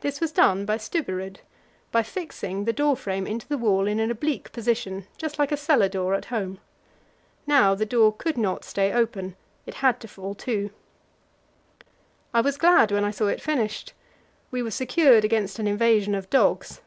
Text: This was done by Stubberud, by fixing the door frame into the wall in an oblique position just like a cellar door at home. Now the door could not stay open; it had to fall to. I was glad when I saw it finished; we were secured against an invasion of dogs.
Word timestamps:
This 0.00 0.20
was 0.20 0.30
done 0.30 0.66
by 0.66 0.76
Stubberud, 0.76 1.40
by 1.90 2.02
fixing 2.02 2.66
the 2.66 2.72
door 2.74 2.94
frame 2.96 3.26
into 3.26 3.48
the 3.48 3.56
wall 3.56 3.86
in 3.86 3.98
an 3.98 4.10
oblique 4.10 4.52
position 4.52 5.06
just 5.16 5.38
like 5.38 5.50
a 5.50 5.56
cellar 5.56 5.88
door 5.88 6.12
at 6.12 6.26
home. 6.26 6.60
Now 7.46 7.74
the 7.74 7.86
door 7.86 8.12
could 8.12 8.36
not 8.36 8.62
stay 8.62 8.92
open; 8.92 9.36
it 9.64 9.76
had 9.76 10.00
to 10.00 10.06
fall 10.08 10.34
to. 10.34 10.68
I 12.34 12.42
was 12.42 12.58
glad 12.58 12.92
when 12.92 13.04
I 13.04 13.10
saw 13.10 13.28
it 13.28 13.40
finished; 13.40 13.94
we 14.50 14.62
were 14.62 14.70
secured 14.70 15.24
against 15.24 15.58
an 15.58 15.66
invasion 15.66 16.14
of 16.14 16.28
dogs. 16.28 16.82